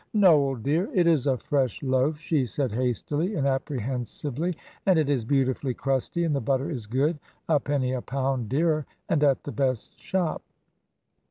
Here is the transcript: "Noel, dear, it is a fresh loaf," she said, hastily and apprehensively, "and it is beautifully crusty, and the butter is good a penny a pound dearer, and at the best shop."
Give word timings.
"Noel, 0.15 0.55
dear, 0.55 0.89
it 0.95 1.05
is 1.05 1.27
a 1.27 1.37
fresh 1.37 1.83
loaf," 1.83 2.17
she 2.17 2.43
said, 2.47 2.71
hastily 2.71 3.35
and 3.35 3.45
apprehensively, 3.45 4.55
"and 4.87 4.97
it 4.97 5.11
is 5.11 5.23
beautifully 5.25 5.75
crusty, 5.75 6.23
and 6.23 6.35
the 6.35 6.41
butter 6.41 6.71
is 6.71 6.87
good 6.87 7.19
a 7.47 7.59
penny 7.59 7.91
a 7.93 8.01
pound 8.01 8.49
dearer, 8.49 8.87
and 9.09 9.23
at 9.23 9.43
the 9.43 9.51
best 9.51 9.99
shop." 9.99 10.41